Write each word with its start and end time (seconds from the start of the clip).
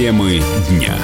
Темы 0.00 0.40
дня. 0.70 0.96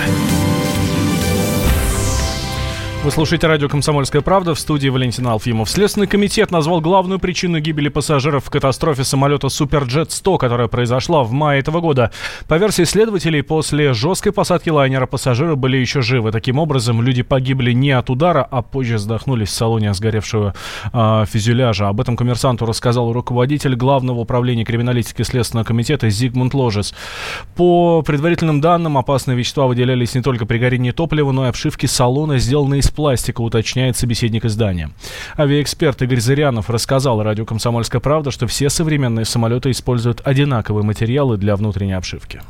Вы 3.07 3.13
слушаете 3.13 3.47
радио 3.47 3.69
«Комсомольская 3.69 4.21
правда» 4.21 4.53
в 4.53 4.59
студии 4.59 4.89
Валентина 4.89 5.31
Алфимов. 5.31 5.71
Следственный 5.71 6.09
комитет 6.09 6.51
назвал 6.51 6.81
главную 6.81 7.21
причину 7.21 7.61
гибели 7.61 7.89
пассажиров 7.89 8.47
в 8.47 8.51
катастрофе 8.51 9.05
самолета 9.05 9.47
«Суперджет-100», 9.47 10.39
которая 10.39 10.67
произошла 10.67 11.23
в 11.23 11.31
мае 11.31 11.61
этого 11.61 11.79
года. 11.79 12.11
По 12.49 12.59
версии 12.59 12.83
следователей, 12.83 13.45
после 13.45 13.93
жесткой 13.93 14.33
посадки 14.33 14.71
лайнера 14.71 15.07
пассажиры 15.07 15.55
были 15.55 15.77
еще 15.77 16.03
живы. 16.03 16.33
Таким 16.33 16.59
образом, 16.59 17.01
люди 17.01 17.23
погибли 17.23 17.71
не 17.71 17.93
от 17.93 18.11
удара, 18.11 18.43
а 18.43 18.63
позже 18.63 18.99
задохнулись 18.99 19.51
в 19.51 19.53
салоне 19.53 19.95
сгоревшего 19.95 20.57
э, 20.93 21.25
фюзеляжа. 21.29 21.89
Об 21.89 22.01
этом 22.01 22.17
коммерсанту 22.17 22.67
рассказал 22.67 23.13
руководитель 23.13 23.77
Главного 23.77 24.19
управления 24.19 24.65
криминалистики 24.65 25.23
Следственного 25.23 25.65
комитета 25.65 26.11
Зигмунд 26.11 26.55
Ложес. 26.55 26.93
По 27.55 28.03
предварительным 28.03 28.61
данным, 28.61 28.99
опасные 28.99 29.37
вещества 29.37 29.69
выделялись 29.69 30.17
не 30.17 30.23
только 30.23 30.45
при 30.45 30.59
горении 30.59 30.91
топлива, 30.91 31.31
но 31.31 31.47
и 31.47 31.51
обшивки 31.51 31.87
салона, 31.87 32.39
сделанные 32.39 32.81
из 32.81 32.96
пластика, 32.97 33.41
уточняет 33.43 33.97
собеседник 33.97 34.45
издания. 34.45 34.91
Авиаэксперт 35.39 36.03
Игорь 36.03 36.19
Зырянов 36.19 36.69
рассказал 36.69 37.23
радио 37.23 37.45
«Комсомольская 37.45 38.01
правда», 38.01 38.33
что 38.33 38.49
все 38.49 38.69
современные 38.69 39.25
самолеты 39.25 39.71
используют 39.71 40.23
одинаковые 40.25 40.85
материалы 40.85 41.37
для 41.37 41.55
внутренней 41.55 41.93
обшивки. 41.93 42.41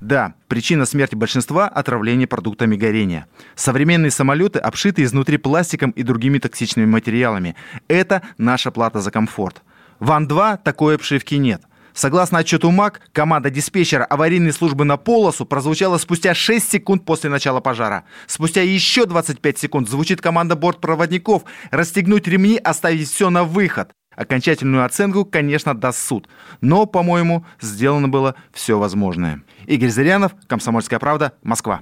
Да, 0.00 0.34
причина 0.48 0.86
смерти 0.86 1.14
большинства– 1.14 1.68
отравление 1.74 2.26
продуктами 2.26 2.76
горения. 2.76 3.26
Современные 3.54 4.10
самолеты 4.10 4.58
обшиты 4.58 5.02
изнутри 5.02 5.36
пластиком 5.36 5.90
и 5.90 6.02
другими 6.02 6.38
токсичными 6.38 6.86
материалами. 6.86 7.54
Это 7.88 8.22
наша 8.38 8.70
плата 8.70 9.00
за 9.00 9.10
комфорт. 9.10 9.62
Ван-2 10.00 10.60
такой 10.64 10.94
обшивки 10.94 11.34
нет– 11.34 11.60
Согласно 11.96 12.40
отчету 12.40 12.70
МАК, 12.70 13.00
команда 13.12 13.48
диспетчера 13.48 14.04
аварийной 14.04 14.52
службы 14.52 14.84
на 14.84 14.98
полосу 14.98 15.46
прозвучала 15.46 15.96
спустя 15.96 16.34
6 16.34 16.70
секунд 16.70 17.06
после 17.06 17.30
начала 17.30 17.60
пожара. 17.60 18.04
Спустя 18.26 18.60
еще 18.60 19.06
25 19.06 19.58
секунд 19.58 19.88
звучит 19.88 20.20
команда 20.20 20.56
бортпроводников 20.56 21.44
расстегнуть 21.70 22.28
ремни, 22.28 22.58
оставить 22.58 23.08
все 23.08 23.30
на 23.30 23.44
выход. 23.44 23.92
Окончательную 24.14 24.84
оценку, 24.84 25.24
конечно, 25.24 25.74
даст 25.74 26.06
суд. 26.06 26.28
Но, 26.60 26.84
по-моему, 26.84 27.46
сделано 27.62 28.08
было 28.08 28.34
все 28.52 28.78
возможное. 28.78 29.42
Игорь 29.66 29.88
Зырянов, 29.88 30.32
Комсомольская 30.48 30.98
правда, 30.98 31.32
Москва. 31.42 31.80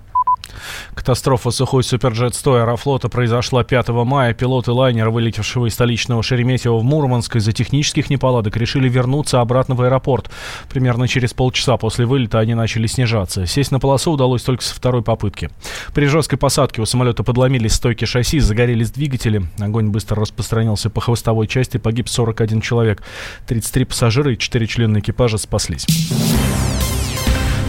Катастрофа 0.94 1.50
сухой 1.50 1.82
Суперджет-100 1.82 2.60
Аэрофлота 2.60 3.08
произошла 3.08 3.64
5 3.64 3.88
мая. 3.88 4.34
Пилоты 4.34 4.72
лайнера, 4.72 5.10
вылетевшего 5.10 5.66
из 5.66 5.74
столичного 5.74 6.22
Шереметьево 6.22 6.78
в 6.78 6.84
Мурманск 6.84 7.36
из-за 7.36 7.52
технических 7.52 8.10
неполадок, 8.10 8.56
решили 8.56 8.88
вернуться 8.88 9.40
обратно 9.40 9.74
в 9.74 9.82
аэропорт. 9.82 10.30
Примерно 10.68 11.08
через 11.08 11.34
полчаса 11.34 11.76
после 11.76 12.06
вылета 12.06 12.38
они 12.38 12.54
начали 12.54 12.86
снижаться. 12.86 13.46
Сесть 13.46 13.70
на 13.70 13.80
полосу 13.80 14.12
удалось 14.12 14.42
только 14.42 14.64
со 14.64 14.74
второй 14.74 15.02
попытки. 15.02 15.50
При 15.94 16.06
жесткой 16.06 16.38
посадке 16.38 16.80
у 16.82 16.86
самолета 16.86 17.22
подломились 17.22 17.74
стойки 17.74 18.04
шасси, 18.04 18.40
загорелись 18.40 18.90
двигатели. 18.90 19.42
Огонь 19.58 19.88
быстро 19.88 20.20
распространился 20.20 20.90
по 20.90 21.00
хвостовой 21.00 21.46
части, 21.46 21.78
погиб 21.78 22.08
41 22.08 22.60
человек. 22.60 23.02
33 23.46 23.84
пассажира 23.84 24.32
и 24.32 24.38
4 24.38 24.66
члена 24.66 24.98
экипажа 24.98 25.38
спаслись. 25.38 25.86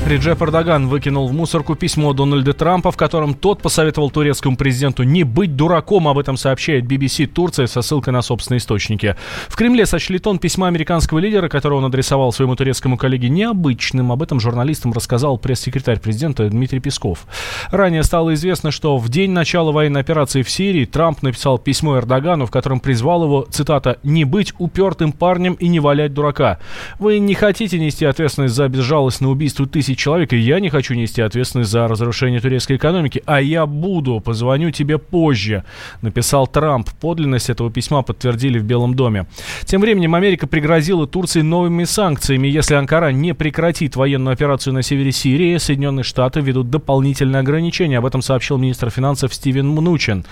Реджеп 0.05 0.39
Эрдоган 0.43 0.87
выкинул 0.87 1.27
в 1.27 1.33
мусорку 1.33 1.73
письмо 1.73 2.13
Дональда 2.13 2.53
Трампа, 2.53 2.91
в 2.91 2.97
котором 2.97 3.33
тот 3.33 3.63
посоветовал 3.63 4.11
турецкому 4.11 4.55
президенту 4.55 5.01
не 5.01 5.23
быть 5.23 5.55
дураком. 5.55 6.07
Об 6.07 6.19
этом 6.19 6.37
сообщает 6.37 6.85
BBC 6.85 7.25
Турция 7.25 7.65
со 7.65 7.81
ссылкой 7.81 8.13
на 8.13 8.21
собственные 8.21 8.59
источники. 8.59 9.15
В 9.47 9.55
Кремле 9.55 9.87
сочли 9.87 10.19
тон 10.19 10.37
письма 10.37 10.67
американского 10.67 11.17
лидера, 11.17 11.49
которое 11.49 11.77
он 11.77 11.85
адресовал 11.85 12.31
своему 12.31 12.55
турецкому 12.55 12.97
коллеге, 12.97 13.29
необычным. 13.29 14.11
Об 14.11 14.21
этом 14.21 14.39
журналистам 14.39 14.93
рассказал 14.93 15.39
пресс-секретарь 15.39 15.99
президента 15.99 16.47
Дмитрий 16.47 16.79
Песков. 16.79 17.25
Ранее 17.71 18.03
стало 18.03 18.35
известно, 18.35 18.69
что 18.69 18.97
в 18.97 19.09
день 19.09 19.31
начала 19.31 19.71
военной 19.71 20.01
операции 20.01 20.43
в 20.43 20.51
Сирии 20.51 20.85
Трамп 20.85 21.23
написал 21.23 21.57
письмо 21.57 21.97
Эрдогану, 21.97 22.45
в 22.45 22.51
котором 22.51 22.79
призвал 22.79 23.23
его, 23.23 23.47
цитата, 23.49 23.97
«не 24.03 24.23
быть 24.23 24.53
упертым 24.59 25.13
парнем 25.13 25.53
и 25.53 25.67
не 25.67 25.79
валять 25.79 26.13
дурака». 26.13 26.59
Вы 26.99 27.17
не 27.17 27.33
хотите 27.33 27.79
нести 27.79 28.05
ответственность 28.05 28.53
за 28.53 28.67
безжалостное 28.67 29.31
убийство 29.31 29.65
тысяч 29.65 29.94
тысяч 29.95 29.99
человек, 29.99 30.33
и 30.33 30.37
я 30.37 30.59
не 30.59 30.69
хочу 30.69 30.93
нести 30.93 31.21
ответственность 31.21 31.71
за 31.71 31.87
разрушение 31.87 32.39
турецкой 32.39 32.77
экономики, 32.77 33.23
а 33.25 33.41
я 33.41 33.65
буду, 33.65 34.19
позвоню 34.19 34.71
тебе 34.71 34.97
позже, 34.97 35.63
написал 36.01 36.47
Трамп. 36.47 36.89
Подлинность 37.01 37.49
этого 37.49 37.71
письма 37.71 38.01
подтвердили 38.01 38.59
в 38.59 38.63
Белом 38.63 38.93
доме. 38.93 39.25
Тем 39.65 39.81
временем 39.81 40.15
Америка 40.15 40.47
пригрозила 40.47 41.07
Турции 41.07 41.41
новыми 41.41 41.85
санкциями. 41.85 42.47
Если 42.47 42.75
Анкара 42.75 43.11
не 43.11 43.33
прекратит 43.33 43.95
военную 43.95 44.33
операцию 44.33 44.73
на 44.73 44.81
севере 44.81 45.11
Сирии, 45.11 45.57
Соединенные 45.57 46.03
Штаты 46.03 46.41
ведут 46.41 46.69
дополнительные 46.69 47.39
ограничения. 47.39 47.97
Об 47.97 48.05
этом 48.05 48.21
сообщил 48.21 48.57
министр 48.57 48.89
финансов 48.89 49.33
Стивен 49.33 49.67
Мнучин. 49.67 50.25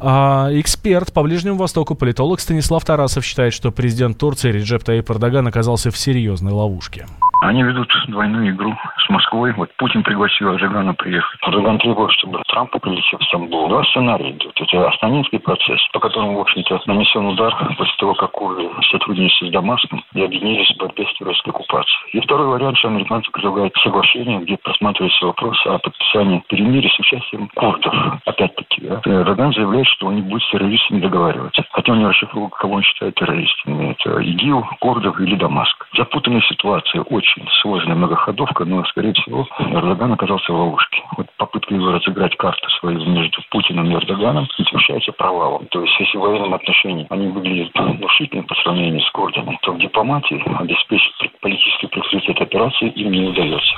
А, 0.00 0.48
эксперт 0.52 1.12
по 1.12 1.22
Ближнему 1.22 1.56
Востоку, 1.56 1.94
политолог 1.94 2.40
Станислав 2.40 2.84
Тарасов 2.84 3.24
считает, 3.24 3.52
что 3.52 3.70
президент 3.72 4.18
Турции 4.18 4.52
Реджеп 4.52 4.84
Таип 4.84 5.10
Эрдоган 5.10 5.46
оказался 5.46 5.90
в 5.90 5.96
серьезной 5.96 6.52
ловушке. 6.52 7.06
Они 7.40 7.62
ведут 7.62 7.92
двойную 8.08 8.50
игру 8.50 8.74
с 8.98 9.08
Москвой. 9.10 9.52
Вот 9.52 9.70
Путин 9.76 10.02
пригласил 10.02 10.54
Эрдогана 10.54 10.94
приехать. 10.94 11.38
Эрдоган 11.42 11.78
требовал, 11.78 12.10
чтобы 12.10 12.42
Трамп 12.56 12.70
прилетел 12.80 13.18
в 13.18 13.24
Стамбул. 13.24 13.68
Два 13.68 13.84
сценария 13.84 14.30
идут. 14.30 14.58
Это 14.58 14.88
Астанинский 14.88 15.38
процесс, 15.38 15.78
по 15.92 16.00
которому, 16.00 16.38
в 16.38 16.40
общем-то, 16.40 16.80
нанесен 16.86 17.26
удар 17.26 17.54
после 17.76 17.94
того, 17.98 18.14
как 18.14 18.30
Курды 18.30 18.70
сотрудничали 18.90 19.50
с 19.50 19.52
Дамаском 19.52 20.02
и 20.14 20.24
объединились 20.24 20.74
в 20.74 20.78
борьбе 20.78 21.04
с 21.04 21.18
турецкой 21.18 21.50
оккупацией. 21.50 22.10
И 22.12 22.20
второй 22.20 22.46
вариант, 22.46 22.78
что 22.78 22.88
американцы 22.88 23.30
предлагают 23.30 23.76
соглашение, 23.82 24.38
где 24.38 24.56
просматривается 24.56 25.26
вопрос 25.26 25.58
о 25.66 25.78
подписании 25.80 26.42
перемирия 26.48 26.88
с 26.88 26.98
участием 26.98 27.50
курдов. 27.54 27.94
Опять-таки, 28.24 28.80
да? 28.80 29.02
Эрдоган 29.04 29.52
заявляет, 29.52 29.86
что 29.88 30.06
он 30.06 30.16
не 30.16 30.22
будет 30.22 30.42
с 30.44 30.50
террористами 30.50 31.00
договариваться. 31.00 31.62
Хотя 31.72 31.92
он 31.92 31.98
не 31.98 32.06
расшифровал, 32.06 32.48
кого 32.48 32.76
он 32.76 32.82
считает 32.84 33.16
террористами. 33.16 33.94
Это 34.00 34.18
ИГИЛ, 34.18 34.66
курдов 34.80 35.20
или 35.20 35.34
Дамаск. 35.34 35.86
Запутанная 35.94 36.40
ситуация, 36.48 37.02
очень 37.02 37.46
сложная 37.60 37.96
многоходовка, 37.96 38.64
но, 38.64 38.82
скорее 38.86 39.12
всего, 39.12 39.46
Эрдоган 39.58 40.14
оказался 40.14 40.50
в 40.50 40.56
ловушке. 40.56 41.02
Вот 41.18 41.26
его 41.68 41.92
разыграть 41.92 42.36
карту 42.36 42.68
свою 42.80 43.04
между 43.06 43.42
Путиным 43.50 43.90
и 43.90 43.94
Эрдоганом 43.94 44.48
завершается 44.58 45.12
провалом. 45.12 45.66
То 45.70 45.82
есть, 45.82 45.94
если 45.98 46.18
в 46.18 46.20
военном 46.20 46.54
отношении 46.54 47.06
они 47.10 47.28
выглядят 47.28 47.72
внушительно 47.74 48.42
по 48.44 48.54
сравнению 48.56 49.00
с 49.00 49.10
Кордоном, 49.10 49.58
то 49.62 49.72
в 49.72 49.78
дипломатии 49.78 50.42
обеспечить 50.58 51.12
политический 51.40 51.86
прикрытие 51.88 52.36
операции 52.36 52.88
им 52.90 53.10
не 53.12 53.28
удается. 53.28 53.74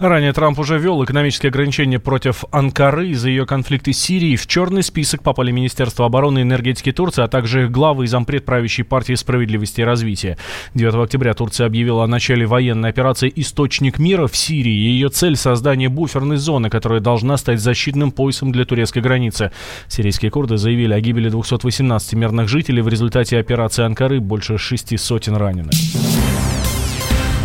Ранее 0.00 0.32
Трамп 0.32 0.58
уже 0.58 0.78
ввел 0.78 1.02
экономические 1.04 1.50
ограничения 1.50 1.98
против 1.98 2.44
Анкары 2.52 3.08
из-за 3.08 3.28
ее 3.28 3.46
конфликта 3.46 3.92
с 3.92 3.98
Сирией. 3.98 4.36
В 4.36 4.46
черный 4.46 4.82
список 4.82 5.22
попали 5.22 5.50
Министерство 5.50 6.06
обороны 6.06 6.40
и 6.40 6.42
энергетики 6.42 6.92
Турции, 6.92 7.22
а 7.22 7.28
также 7.28 7.68
главы 7.68 8.04
и 8.04 8.06
зампред 8.06 8.44
правящей 8.44 8.84
партии 8.84 9.14
справедливости 9.14 9.82
и 9.82 9.84
развития. 9.84 10.38
9 10.74 10.94
октября 10.94 11.34
Турция 11.34 11.66
объявила 11.66 12.04
о 12.04 12.06
начале 12.08 12.46
военной 12.46 12.88
операции 12.88 13.32
«Источник 13.36 13.98
мира» 13.98 14.26
в 14.26 14.36
Сирии. 14.36 14.70
Ее 14.70 15.08
цель– 15.08 15.36
создание 15.36 15.88
буферной 15.88 16.36
зоны, 16.36 16.70
которая 16.70 17.00
должна 17.00 17.09
стать 17.36 17.60
защитным 17.60 18.12
поясом 18.12 18.52
для 18.52 18.64
турецкой 18.64 19.00
границы. 19.00 19.50
Сирийские 19.88 20.30
курды 20.30 20.56
заявили 20.56 20.92
о 20.92 21.00
гибели 21.00 21.28
218 21.28 22.14
мирных 22.14 22.48
жителей 22.48 22.82
в 22.82 22.88
результате 22.88 23.38
операции 23.38 23.84
Анкары, 23.84 24.20
больше 24.20 24.58
шести 24.58 24.96
сотен 24.96 25.36
раненых. 25.36 25.72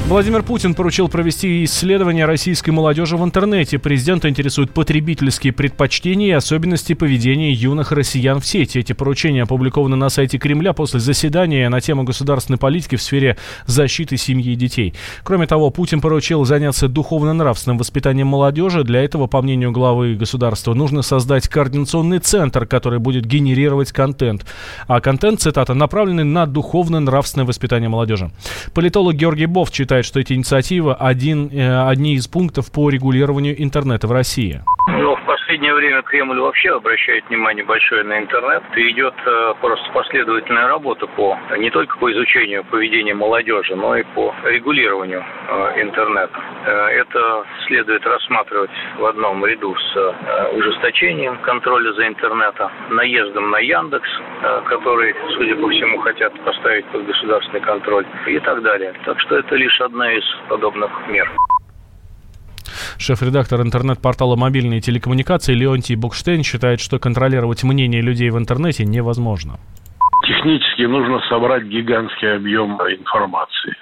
Владимир 0.07 0.43
Путин 0.43 0.75
поручил 0.75 1.09
провести 1.09 1.63
исследование 1.63 2.25
российской 2.25 2.69
молодежи 2.69 3.17
в 3.17 3.23
интернете. 3.23 3.79
Президента 3.79 4.29
интересуют 4.29 4.69
потребительские 4.69 5.51
предпочтения 5.51 6.27
и 6.27 6.31
особенности 6.31 6.93
поведения 6.93 7.51
юных 7.51 7.91
россиян 7.91 8.39
в 8.39 8.45
сети. 8.45 8.77
Эти 8.77 8.93
поручения 8.93 9.41
опубликованы 9.41 9.95
на 9.95 10.09
сайте 10.09 10.37
Кремля 10.37 10.73
после 10.73 10.99
заседания 10.99 11.67
на 11.69 11.81
тему 11.81 12.03
государственной 12.03 12.59
политики 12.59 12.97
в 12.97 13.01
сфере 13.01 13.35
защиты 13.65 14.15
семьи 14.17 14.53
и 14.53 14.55
детей. 14.55 14.93
Кроме 15.23 15.47
того, 15.47 15.71
Путин 15.71 16.01
поручил 16.01 16.45
заняться 16.45 16.87
духовно-нравственным 16.87 17.79
воспитанием 17.79 18.27
молодежи. 18.27 18.83
Для 18.83 19.03
этого, 19.03 19.25
по 19.25 19.41
мнению 19.41 19.71
главы 19.71 20.13
государства, 20.13 20.75
нужно 20.75 21.01
создать 21.01 21.47
координационный 21.47 22.19
центр, 22.19 22.67
который 22.67 22.99
будет 22.99 23.25
генерировать 23.25 23.91
контент. 23.91 24.45
А 24.87 25.01
контент, 25.01 25.41
цитата, 25.41 25.73
направленный 25.73 26.25
на 26.25 26.45
духовно-нравственное 26.45 27.47
воспитание 27.47 27.89
молодежи. 27.89 28.29
Политолог 28.75 29.15
Георгий 29.15 29.47
Бов 29.47 29.71
читает 29.71 29.94
считает, 29.95 30.05
что 30.05 30.19
эти 30.19 30.33
инициативы 30.33 30.93
один, 30.93 31.49
э, 31.51 31.87
одни 31.87 32.15
из 32.15 32.27
пунктов 32.27 32.71
по 32.71 32.89
регулированию 32.89 33.61
интернета 33.61 34.07
в 34.07 34.11
России? 34.11 34.61
Последнее 35.55 35.73
время 35.73 36.01
Кремль 36.01 36.41
вообще 36.41 36.71
обращает 36.71 37.29
внимание 37.29 37.63
большое 37.63 38.03
на 38.03 38.19
интернет. 38.19 38.61
И 38.75 38.91
идет 38.91 39.13
э, 39.25 39.53
просто 39.61 39.89
последовательная 39.93 40.67
работа 40.67 41.07
по 41.07 41.39
не 41.57 41.69
только 41.69 41.97
по 41.97 42.11
изучению 42.11 42.65
поведения 42.65 43.13
молодежи, 43.13 43.73
но 43.73 43.95
и 43.95 44.03
по 44.03 44.35
регулированию 44.43 45.23
э, 45.23 45.81
интернета. 45.81 46.37
Э, 46.65 46.87
это 46.99 47.45
следует 47.67 48.05
рассматривать 48.05 48.69
в 48.97 49.05
одном 49.05 49.45
ряду 49.45 49.73
с 49.77 50.15
ужесточением 50.55 51.37
контроля 51.37 51.93
за 51.93 52.05
интернетом, 52.05 52.69
наездом 52.89 53.49
на 53.49 53.59
Яндекс, 53.59 54.09
который, 54.65 55.15
судя 55.37 55.55
по 55.55 55.69
всему, 55.69 55.99
хотят 55.99 56.37
поставить 56.43 56.85
под 56.87 57.05
государственный 57.05 57.61
контроль 57.61 58.05
и 58.27 58.39
так 58.39 58.61
далее. 58.61 58.93
Так 59.05 59.21
что 59.21 59.37
это 59.37 59.55
лишь 59.55 59.79
одна 59.79 60.11
из 60.11 60.25
подобных 60.49 60.91
мер. 61.07 61.31
Шеф-редактор 62.97 63.61
интернет-портала 63.61 64.35
«Мобильные 64.35 64.81
телекоммуникации» 64.81 65.53
Леонтий 65.53 65.95
Букштейн 65.95 66.43
считает, 66.43 66.79
что 66.79 66.99
контролировать 66.99 67.63
мнение 67.63 68.01
людей 68.01 68.29
в 68.29 68.37
интернете 68.37 68.85
невозможно. 68.85 69.59
Технически 70.25 70.83
нужно 70.83 71.19
собрать 71.29 71.63
гигантский 71.63 72.35
объем 72.35 72.71
информации 72.73 73.75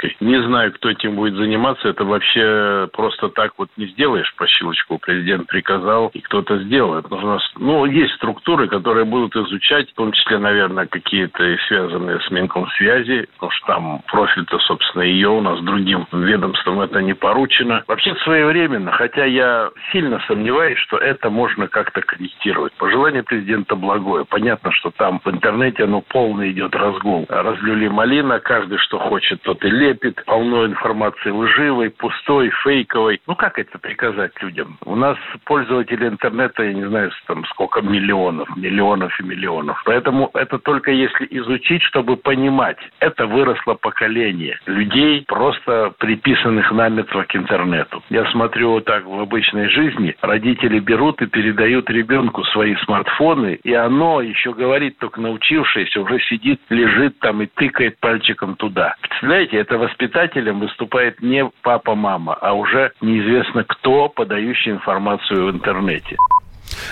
статистической. 0.00 0.16
Не 0.20 0.42
знаю, 0.42 0.72
кто 0.72 0.90
этим 0.90 1.16
будет 1.16 1.34
заниматься. 1.34 1.88
Это 1.88 2.04
вообще 2.04 2.88
просто 2.92 3.28
так 3.28 3.52
вот 3.58 3.68
не 3.76 3.86
сделаешь 3.86 4.32
по 4.36 4.46
щелчку. 4.46 4.98
Президент 4.98 5.46
приказал, 5.46 6.10
и 6.14 6.20
кто-то 6.20 6.58
сделает. 6.58 7.10
Нужно, 7.10 7.38
ну, 7.56 7.84
есть 7.84 8.14
структуры, 8.14 8.68
которые 8.68 9.04
будут 9.04 9.34
изучать, 9.36 9.90
в 9.90 9.94
том 9.94 10.12
числе, 10.12 10.38
наверное, 10.38 10.86
какие-то 10.86 11.56
связанные 11.68 12.20
с 12.20 12.30
Минкомсвязи, 12.30 13.28
потому 13.34 13.52
что 13.52 13.66
там 13.66 14.02
профиль-то, 14.06 14.58
собственно, 14.60 15.02
ее 15.02 15.28
у 15.28 15.40
нас 15.40 15.60
другим 15.60 16.06
ведомством 16.12 16.80
это 16.80 17.02
не 17.02 17.14
поручено. 17.14 17.82
Вообще 17.86 18.14
своевременно, 18.24 18.92
хотя 18.92 19.24
я 19.24 19.70
сильно 19.92 20.20
сомневаюсь, 20.26 20.78
что 20.78 20.96
это 20.96 21.30
можно 21.30 21.68
как-то 21.68 22.02
корректировать. 22.02 22.72
Пожелание 22.74 23.22
президента 23.22 23.76
благое. 23.76 24.24
Понятно, 24.24 24.72
что 24.72 24.90
там 24.90 25.20
в 25.24 25.30
интернете 25.30 25.86
ну, 25.86 26.02
полный 26.02 26.52
идет 26.52 26.74
разгул. 26.74 27.26
Разлюли 27.28 27.88
малина, 27.88 28.40
каждый 28.40 28.78
что 28.78 28.98
хочет, 28.98 29.42
тот 29.42 29.64
и 29.64 29.70
лепит. 29.90 30.22
Полно 30.26 30.66
информации 30.66 31.30
лживой, 31.30 31.90
пустой, 31.90 32.50
фейковой. 32.62 33.20
Ну, 33.26 33.34
как 33.34 33.58
это 33.58 33.78
приказать 33.78 34.32
людям? 34.42 34.78
У 34.84 34.96
нас 34.96 35.16
пользователи 35.44 36.06
интернета, 36.06 36.62
я 36.62 36.72
не 36.72 36.86
знаю, 36.86 37.10
там 37.26 37.44
сколько 37.46 37.80
миллионов, 37.80 38.48
миллионов 38.56 39.18
и 39.20 39.24
миллионов. 39.24 39.82
Поэтому 39.84 40.30
это 40.34 40.58
только 40.58 40.90
если 40.90 41.26
изучить, 41.30 41.82
чтобы 41.82 42.16
понимать. 42.16 42.78
Это 43.00 43.26
выросло 43.26 43.74
поколение 43.74 44.58
людей, 44.66 45.24
просто 45.26 45.92
приписанных 45.98 46.70
намертво 46.72 47.24
к 47.24 47.36
интернету. 47.36 48.02
Я 48.10 48.30
смотрю 48.30 48.70
вот 48.72 48.84
так 48.84 49.04
в 49.04 49.20
обычной 49.20 49.68
жизни. 49.68 50.14
Родители 50.20 50.78
берут 50.78 51.22
и 51.22 51.26
передают 51.26 51.90
ребенку 51.90 52.44
свои 52.44 52.76
смартфоны, 52.84 53.58
и 53.62 53.72
оно 53.72 54.20
еще 54.20 54.52
говорит 54.52 54.98
только 54.98 55.20
на 55.20 55.30
учившийся 55.30 56.00
уже 56.00 56.20
сидит, 56.20 56.60
лежит 56.68 57.18
там 57.20 57.42
и 57.42 57.46
тыкает 57.46 57.98
пальчиком 58.00 58.54
туда. 58.56 58.94
Представляете, 59.00 59.56
это 59.56 59.78
воспитателем 59.80 60.60
выступает 60.60 61.20
не 61.20 61.44
папа-мама, 61.62 62.34
а 62.34 62.52
уже 62.52 62.92
неизвестно 63.00 63.64
кто, 63.64 64.08
подающий 64.08 64.72
информацию 64.72 65.46
в 65.46 65.50
интернете. 65.50 66.16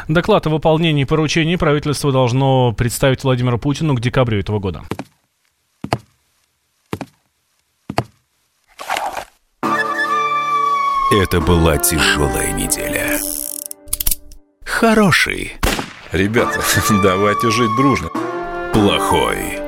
Доклад 0.08 0.46
о 0.46 0.50
выполнении 0.50 1.04
поручений 1.04 1.58
правительство 1.58 2.10
должно 2.10 2.72
представить 2.72 3.22
Владимиру 3.22 3.58
Путину 3.58 3.94
к 3.94 4.00
декабрю 4.00 4.40
этого 4.40 4.58
года. 4.58 4.82
Это 11.10 11.40
была 11.40 11.78
тяжелая 11.78 12.52
неделя. 12.52 13.18
Хороший. 14.64 15.54
Ребята, 16.12 16.60
давайте 17.02 17.50
жить 17.50 17.74
дружно 17.76 18.08
плохой. 18.72 19.67